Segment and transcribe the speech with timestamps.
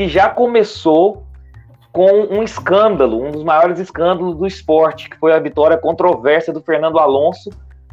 [0.00, 1.26] e já começou
[1.92, 6.62] com um escândalo, um dos maiores escândalos do esporte, que foi a vitória controversa do
[6.62, 7.50] Fernando Alonso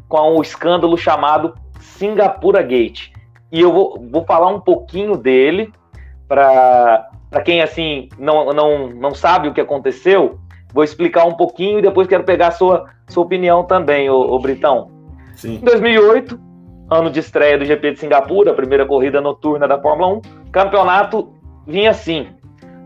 [0.08, 3.12] com o escândalo chamado Singapura Gate.
[3.52, 5.70] E eu vou, vou falar um pouquinho dele
[6.30, 7.10] para
[7.44, 10.40] quem assim não, não, não sabe o que aconteceu.
[10.74, 14.40] Vou explicar um pouquinho e depois quero pegar a sua, sua opinião também, ô, ô
[14.40, 14.90] Britão.
[15.36, 15.56] Sim.
[15.56, 16.40] Em 2008,
[16.90, 20.22] ano de estreia do GP de Singapura, a primeira corrida noturna da Fórmula 1,
[20.54, 21.37] campeonato
[21.68, 22.28] vinha assim: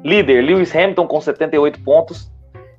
[0.03, 2.31] líder Lewis Hamilton com 78 pontos,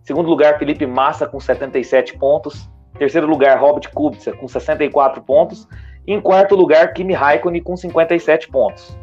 [0.03, 5.69] segundo lugar Felipe Massa com 77 pontos, terceiro lugar Robert Kubica com 64 pontos,
[6.07, 8.99] e em quarto lugar Kimi Raikkonen com 57 pontos.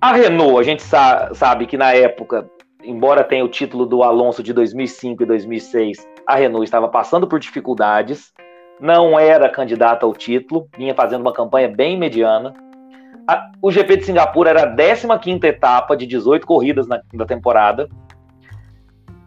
[0.00, 2.48] A Renault, a gente sa sabe que na época,
[2.84, 7.40] embora tenha o título do Alonso de 2005 e 2006, a Renault estava passando por
[7.40, 8.32] dificuldades
[8.78, 12.52] não era candidata ao título, vinha fazendo uma campanha bem mediana.
[13.28, 17.88] A, o GP de Singapura era a 15 etapa de 18 corridas na, temporada.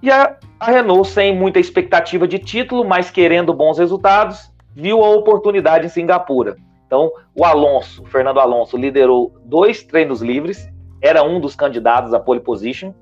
[0.01, 5.09] E a, a, Renault, sem muita expectativa de título, mas querendo bons resultados, viu a
[5.09, 6.55] oportunidade em Singapura.
[6.85, 10.67] Então, o Alonso, Fernando Alonso, liderou dois treinos livres,
[11.01, 12.93] era um dos candidatos à pole position,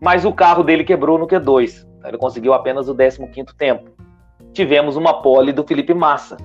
[0.00, 1.86] mas o carro dele quebrou no Q2.
[2.04, 3.98] Ele conseguiu apenas o 15 tempo
[4.52, 6.36] tivemos uma pole do Felipe Massa.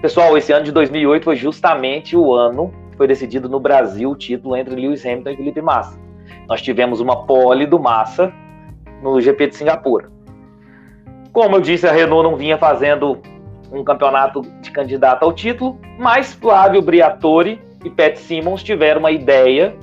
[0.00, 4.56] Pessoal, esse ano de 2008 foi justamente o ano foi decidido no Brasil o título
[4.56, 5.98] entre Lewis Hamilton e Felipe Massa.
[6.48, 8.32] Nós tivemos uma pole do Massa
[9.02, 10.10] no GP de Singapura.
[11.32, 13.20] Como eu disse, a Renault não vinha fazendo
[13.72, 19.76] um campeonato de candidato ao título, mas Flávio Briatore e Pat Simmons tiveram uma ideia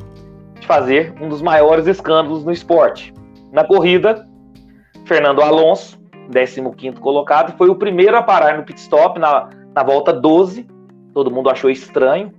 [0.59, 3.13] de fazer um dos maiores escândalos no esporte.
[3.51, 4.27] Na corrida,
[5.05, 5.99] Fernando Alonso
[6.77, 10.65] 15 colocado, foi o primeiro a parar no pit stop na, na volta 12.
[11.13, 12.31] Todo mundo achou estranho,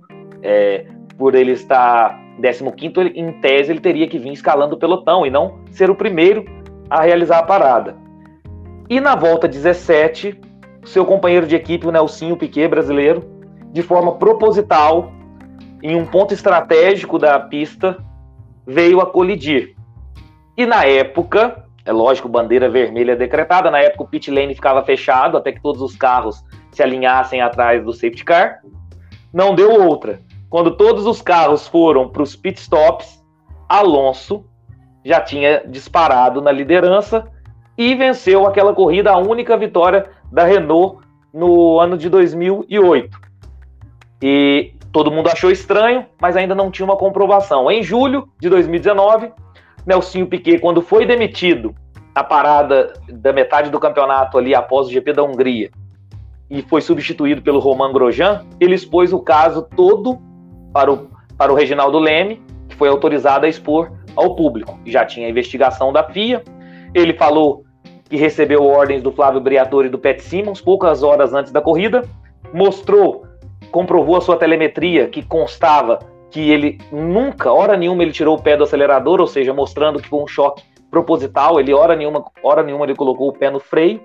[0.43, 0.85] é,
[1.17, 5.29] por ele estar 15, ele, em tese ele teria que vir escalando o pelotão e
[5.29, 6.45] não ser o primeiro
[6.89, 7.95] a realizar a parada.
[8.89, 10.39] E na volta 17,
[10.83, 13.23] seu companheiro de equipe, o Nelsinho Piquet, brasileiro,
[13.71, 15.11] de forma proposital,
[15.81, 17.97] em um ponto estratégico da pista,
[18.65, 19.75] veio a colidir.
[20.55, 23.71] E na época, é lógico, bandeira vermelha decretada.
[23.71, 27.83] Na época, o pit lane ficava fechado até que todos os carros se alinhassem atrás
[27.83, 28.59] do safety car.
[29.33, 30.19] Não deu outra.
[30.53, 33.25] Quando todos os carros foram para os pit stops,
[33.67, 34.45] Alonso
[35.03, 37.27] já tinha disparado na liderança
[37.75, 40.99] e venceu aquela corrida, a única vitória da Renault
[41.33, 43.19] no ano de 2008.
[44.21, 47.71] E todo mundo achou estranho, mas ainda não tinha uma comprovação.
[47.71, 49.31] Em julho de 2019,
[49.87, 51.73] Nelsinho Piquet, quando foi demitido
[52.15, 55.71] na parada da metade do campeonato ali após o GP da Hungria
[56.47, 60.31] e foi substituído pelo Romain Grosjean, ele expôs o caso todo
[60.73, 64.77] para o, para o Reginaldo Leme, que foi autorizado a expor ao público.
[64.85, 66.43] Já tinha a investigação da FIA,
[66.93, 67.63] ele falou
[68.09, 72.03] que recebeu ordens do Flávio Briatore e do Pat Simmons poucas horas antes da corrida,
[72.53, 73.25] mostrou,
[73.71, 78.57] comprovou a sua telemetria que constava que ele nunca, hora nenhuma, ele tirou o pé
[78.57, 82.85] do acelerador, ou seja, mostrando que foi um choque proposital, ele hora nenhuma, hora nenhuma
[82.85, 84.01] ele colocou o pé no freio.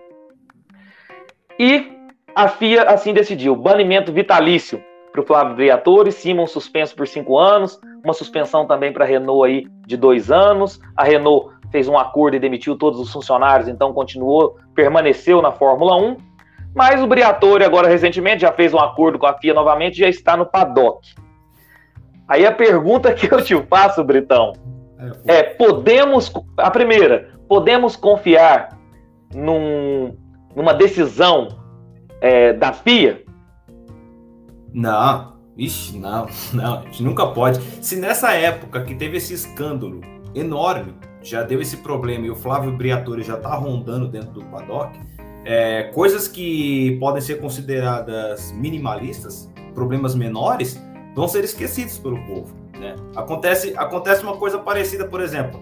[1.59, 1.91] E
[2.35, 7.81] a FIA assim decidiu, banimento vitalício para o Flávio Briatore, Simon suspenso por cinco anos,
[8.05, 10.81] uma suspensão também para a Renault aí de dois anos.
[10.97, 15.97] A Renault fez um acordo e demitiu todos os funcionários, então continuou, permaneceu na Fórmula
[15.97, 16.17] 1.
[16.75, 20.37] Mas o Briatore agora recentemente já fez um acordo com a FIA novamente, já está
[20.37, 21.01] no paddock.
[22.29, 24.53] Aí a pergunta que eu te faço, Britão,
[25.27, 26.33] é, é podemos.
[26.59, 28.79] A primeira, podemos confiar
[29.35, 30.17] num,
[30.55, 31.49] numa decisão
[32.21, 33.23] é, da FIA?
[34.73, 37.61] Não, ixi, não, não, a gente nunca pode.
[37.83, 40.01] Se nessa época que teve esse escândalo
[40.35, 44.99] enorme, já deu esse problema e o Flávio Briatore já tá rondando dentro do paddock,
[45.45, 50.81] é, coisas que podem ser consideradas minimalistas, problemas menores,
[51.15, 52.55] vão ser esquecidos pelo povo.
[52.79, 52.95] Né?
[53.17, 55.61] Acontece, acontece uma coisa parecida, por exemplo,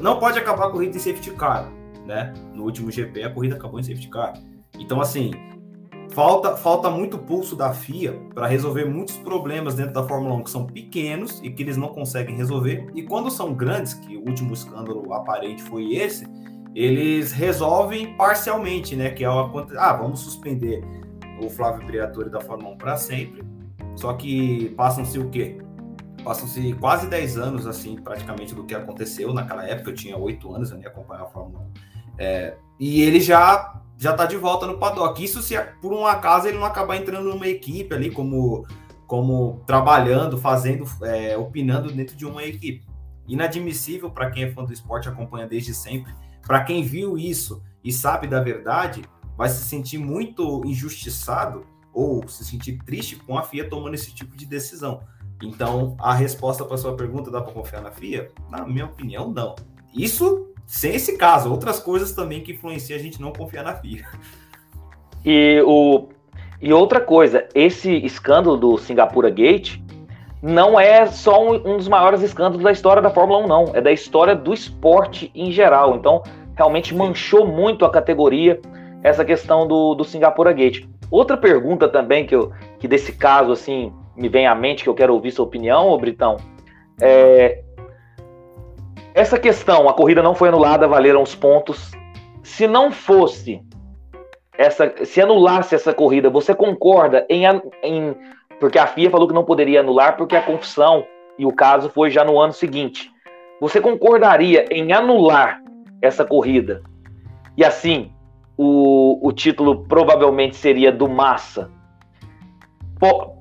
[0.00, 1.70] não pode acabar a corrida em safety car.
[2.06, 2.32] Né?
[2.52, 4.34] No último GP, a corrida acabou em safety car.
[4.78, 5.32] Então, assim,
[6.14, 10.50] falta, falta muito pulso da FIA para resolver muitos problemas dentro da Fórmula 1 que
[10.50, 12.90] são pequenos e que eles não conseguem resolver.
[12.94, 16.26] E quando são grandes, que o último escândalo aparente foi esse,
[16.74, 19.10] eles resolvem parcialmente, né?
[19.10, 20.82] Que é o ah, vamos suspender
[21.42, 23.52] o Flávio Briatore da Fórmula 1 para sempre
[23.96, 25.58] só que passam-se o quê?
[26.24, 29.90] Passam-se quase 10 anos, assim, praticamente, do que aconteceu naquela época.
[29.90, 31.72] Eu tinha 8 anos, eu nem acompanhava a Fórmula 1.
[32.18, 35.22] É, e ele já já tá de volta no paddock.
[35.22, 38.66] Isso se por um acaso ele não acabar entrando numa equipe ali, como,
[39.06, 42.84] como trabalhando, fazendo, é, opinando dentro de uma equipe.
[43.28, 46.12] Inadmissível para quem é fã do esporte, acompanha desde sempre.
[46.44, 49.04] Para quem viu isso e sabe da verdade,
[49.36, 54.36] vai se sentir muito injustiçado ou se sentir triste com a FIA tomando esse tipo
[54.36, 55.04] de decisão.
[55.40, 58.32] Então, a resposta para sua pergunta dá para confiar na FIA?
[58.50, 59.54] Na minha opinião, não.
[59.94, 64.04] Isso sem esse caso, outras coisas também que influenciam a gente não confiar na FIA.
[65.24, 66.08] E, o,
[66.60, 69.78] e outra coisa, esse escândalo do Singapura Gate
[70.42, 73.64] não é só um, um, dos maiores escândalos da história da Fórmula 1, não.
[73.74, 75.94] É da história do esporte em geral.
[75.94, 76.22] Então,
[76.56, 78.60] realmente manchou muito a categoria
[79.02, 80.84] essa questão do, do Singapura Gate.
[81.10, 84.94] Outra pergunta também que, eu, que desse caso, assim, me vem à mente, que eu
[84.94, 86.36] quero ouvir sua opinião, ô Britão,
[87.00, 87.62] é,
[89.14, 91.90] essa questão, a corrida não foi anulada, valeram os pontos.
[92.42, 93.62] Se não fosse
[94.56, 97.44] essa, se anulasse essa corrida, você concorda em,
[97.82, 98.14] em
[98.58, 101.04] porque a FIA falou que não poderia anular porque a confusão
[101.38, 103.10] e o caso foi já no ano seguinte.
[103.60, 105.62] Você concordaria em anular
[106.00, 106.82] essa corrida?
[107.56, 108.12] E assim,
[108.56, 111.70] o, o título provavelmente seria do Massa.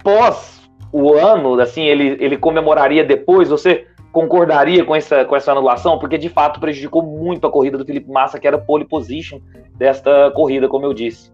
[0.03, 3.49] Pós o ano, assim, ele, ele comemoraria depois?
[3.49, 7.85] Você concordaria com essa, com essa anulação, porque de fato prejudicou muito a corrida do
[7.85, 9.39] Felipe Massa, que era pole position
[9.75, 11.31] desta corrida, como eu disse.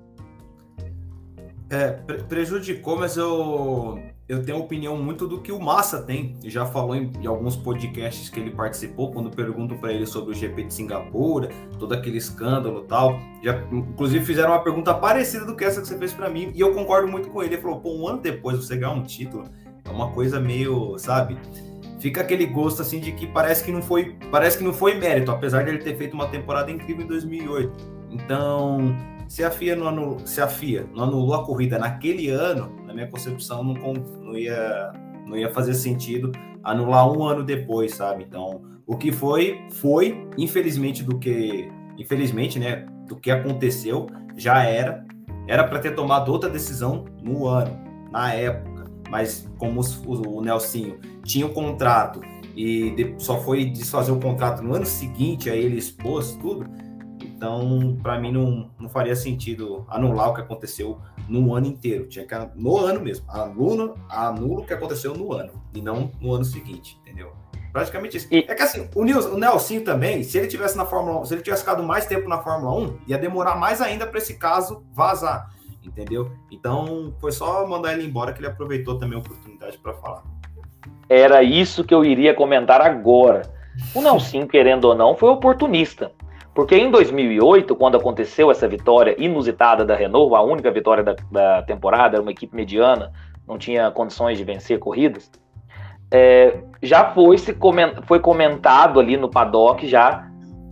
[1.70, 6.36] É, pre prejudicou, mas eu, eu tenho opinião muito do que o Massa tem.
[6.44, 10.34] Já falou em, em alguns podcasts que ele participou, quando pergunto para ele sobre o
[10.34, 13.20] GP de Singapura, todo aquele escândalo tal.
[13.44, 16.62] Já, inclusive, fizeram uma pergunta parecida do que essa que você fez para mim, e
[16.62, 17.56] eu concordo muito com ele.
[17.56, 19.44] Ele falou: pô, um ano depois você ganhar um título,
[19.84, 21.38] é uma coisa meio, sabe?
[22.00, 25.32] Fica aquele gosto assim de que parece que não foi, parece que não foi mérito,
[25.32, 27.98] apesar de ele ter feito uma temporada incrível em 2008.
[28.12, 28.96] Então,
[29.28, 32.94] se a FIA não anulou, se a FIA não anulou a corrida naquele ano, na
[32.94, 34.94] minha concepção não, não ia
[35.26, 36.32] não ia fazer sentido
[36.64, 38.24] anular um ano depois, sabe?
[38.24, 44.08] Então, o que foi foi, infelizmente do que, infelizmente, né, do que aconteceu,
[44.38, 45.06] já era
[45.48, 47.78] era para ter tomado outra decisão no ano,
[48.12, 48.67] na época,
[49.10, 52.22] mas como os, o, o Nelsinho tinha o um contrato
[52.56, 56.66] e só foi desfazer o contrato no ano seguinte, aí ele expôs tudo.
[57.22, 61.00] Então, para mim, não, não faria sentido anular o que aconteceu
[61.30, 62.08] no ano inteiro.
[62.08, 63.26] Tinha que no ano mesmo.
[63.30, 67.32] Anula, anula o que aconteceu no ano e não no ano seguinte, entendeu?
[67.72, 68.28] Praticamente isso.
[68.32, 68.40] E...
[68.40, 71.34] É que assim, o, Nils, o Nelson também, se ele tivesse na Fórmula 1, se
[71.36, 74.84] ele tivesse ficado mais tempo na Fórmula 1, ia demorar mais ainda para esse caso
[74.92, 75.54] vazar,
[75.88, 76.32] entendeu?
[76.52, 80.24] Então, foi só mandar ele embora que ele aproveitou também a oportunidade para falar.
[81.10, 83.44] Era isso que eu iria comentar agora.
[83.96, 86.12] O Nelson, querendo ou não, foi oportunista.
[86.54, 91.62] Porque em 2008, quando aconteceu essa vitória inusitada da Renault, a única vitória da, da
[91.62, 93.14] temporada, era uma equipe mediana,
[93.48, 95.32] não tinha condições de vencer corridas,
[96.12, 100.28] é, já foi, se coment, foi comentado ali no paddock já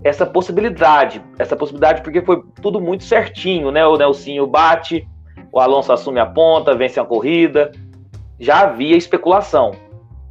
[0.06, 1.20] essa possibilidade.
[1.40, 3.86] Essa possibilidade porque foi tudo muito certinho, né?
[3.88, 5.08] O Nelsinho bate,
[5.52, 7.72] o Alonso assume a ponta, vence a corrida.
[8.40, 9.72] Já havia especulação.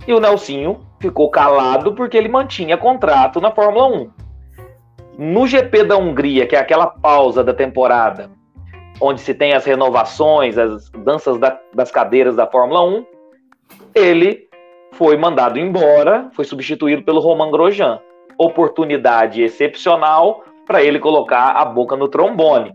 [0.07, 4.11] E o Nelsinho ficou calado porque ele mantinha contrato na Fórmula 1.
[5.19, 8.31] No GP da Hungria, que é aquela pausa da temporada,
[9.01, 13.05] onde se tem as renovações, as danças da, das cadeiras da Fórmula 1,
[13.93, 14.49] ele
[14.93, 18.01] foi mandado embora, foi substituído pelo Roman Grosjean.
[18.39, 22.73] Oportunidade excepcional para ele colocar a boca no trombone.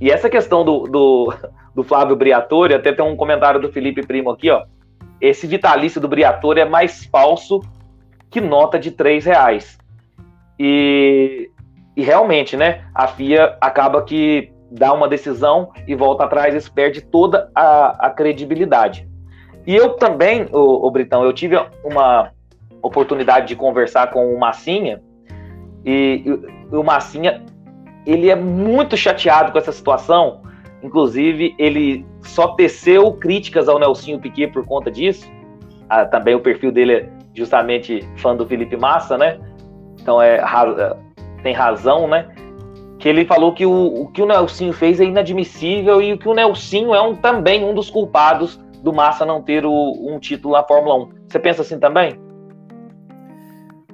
[0.00, 1.34] E essa questão do, do,
[1.74, 4.62] do Flávio Briatore, até tem um comentário do Felipe Primo aqui, ó
[5.24, 7.62] esse vitalício do Briatore é mais falso
[8.30, 9.78] que nota de três reais.
[10.58, 11.50] E,
[11.96, 17.00] e realmente, né, a FIA acaba que dá uma decisão e volta atrás e perde
[17.00, 19.08] toda a, a credibilidade.
[19.66, 22.30] E eu também, o, o, Britão, eu tive uma
[22.86, 25.02] oportunidade de conversar com o Massinha,
[25.84, 26.22] e,
[26.72, 27.42] e o Massinha,
[28.06, 30.44] ele é muito chateado com essa situação,
[30.84, 35.26] Inclusive, ele só teceu críticas ao Nelsinho Piquet por conta disso.
[35.88, 39.40] Ah, também o perfil dele é justamente fã do Felipe Massa, né?
[39.98, 40.96] Então é, é
[41.42, 42.28] tem razão, né?
[42.98, 46.34] Que ele falou que o, o que o Nelsinho fez é inadmissível e que o
[46.34, 50.62] Nelsinho é um, também um dos culpados do Massa não ter o, um título na
[50.64, 51.08] Fórmula 1.
[51.28, 52.20] Você pensa assim também?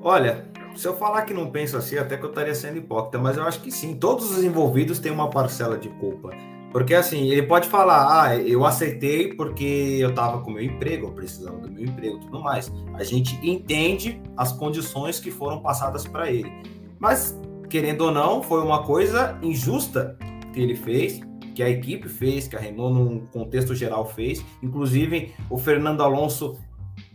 [0.02, 3.36] Olha, se eu falar que não penso assim, até que eu estaria sendo hipócrita, mas
[3.36, 6.30] eu acho que sim, todos os envolvidos têm uma parcela de culpa.
[6.72, 11.12] Porque assim, ele pode falar, ah, eu aceitei porque eu tava com meu emprego, eu
[11.12, 12.72] precisava do meu emprego e tudo mais.
[12.94, 16.50] A gente entende as condições que foram passadas para ele.
[16.98, 17.38] Mas,
[17.68, 20.16] querendo ou não, foi uma coisa injusta
[20.52, 21.20] que ele fez,
[21.54, 24.44] que a equipe fez, que a Renault, num contexto geral, fez.
[24.62, 26.56] Inclusive, o Fernando Alonso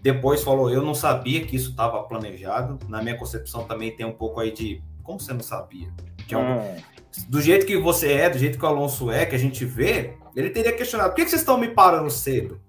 [0.05, 2.77] depois falou: Eu não sabia que isso estava planejado.
[2.87, 4.79] Na minha concepção, também tem um pouco aí de.
[5.01, 5.87] Como você não sabia?
[6.31, 6.79] Hum.
[7.27, 10.13] Do jeito que você é, do jeito que o Alonso é, que a gente vê,
[10.35, 12.61] ele teria questionado: Por que vocês estão me parando cedo?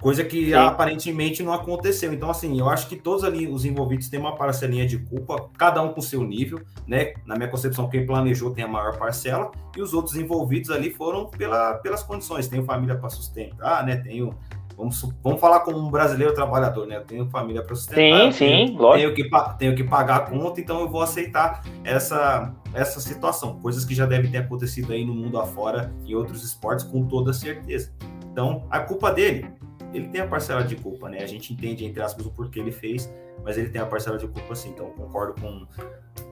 [0.00, 0.54] Coisa que Sim.
[0.54, 2.12] aparentemente não aconteceu.
[2.12, 5.80] Então, assim, eu acho que todos ali os envolvidos têm uma parcelinha de culpa, cada
[5.80, 7.12] um com seu nível, né?
[7.24, 11.26] Na minha concepção, quem planejou tem a maior parcela, e os outros envolvidos ali foram
[11.26, 12.48] pela, pelas condições.
[12.48, 13.96] Tenho família para sustentar, né?
[13.96, 14.34] Tenho.
[14.76, 16.96] Vamos, vamos falar como um brasileiro trabalhador, né?
[16.96, 18.00] Eu tenho família para sustentar.
[18.00, 19.14] Sim, sim, tenho, lógico.
[19.14, 23.58] Tenho que, tenho que pagar a conta, então eu vou aceitar essa, essa situação.
[23.60, 27.32] Coisas que já devem ter acontecido aí no mundo afora, em outros esportes, com toda
[27.32, 27.92] certeza.
[28.30, 29.46] Então, a culpa dele
[29.92, 31.22] ele tem a parcela de culpa, né?
[31.22, 33.12] A gente entende, entre aspas, o porquê ele fez,
[33.44, 34.70] mas ele tem a parcela de culpa sim.
[34.70, 35.66] Então, concordo com,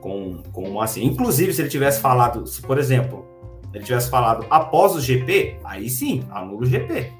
[0.01, 1.05] com, com assim.
[1.05, 3.25] Inclusive, se ele tivesse falado, se, por exemplo,
[3.73, 7.11] ele tivesse falado após o GP, aí sim, anula o GP.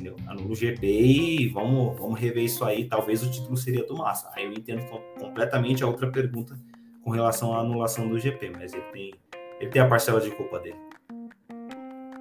[0.00, 0.16] Entendeu?
[0.26, 2.86] Anula o GP e vamos, vamos rever isso aí.
[2.86, 4.30] Talvez o título seria do Massa.
[4.34, 4.82] Aí eu entendo
[5.18, 6.58] completamente a outra pergunta
[7.04, 9.14] com relação à anulação do GP, mas ele tem,
[9.60, 10.78] ele tem a parcela de culpa dele.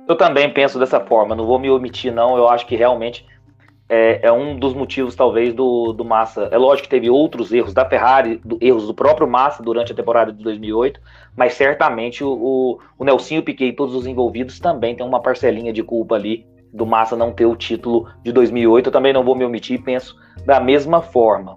[0.05, 2.35] Eu também penso dessa forma, não vou me omitir, não.
[2.35, 3.25] Eu acho que realmente
[3.87, 6.49] é, é, um dos motivos, talvez, do, do Massa.
[6.51, 9.95] É lógico que teve outros erros da Ferrari, do, erros do próprio Massa durante a
[9.95, 10.99] temporada de 2008,
[11.33, 15.71] mas certamente o, o, o Nelsinho Piquet e todos os envolvidos também têm uma parcelinha
[15.71, 18.87] de culpa ali do Massa não ter o título de 2008.
[18.87, 21.55] Eu também não vou me omitir e penso da mesma forma.